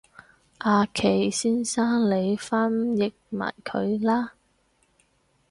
[0.57, 4.33] 阿祁先生你翻譯埋佢啦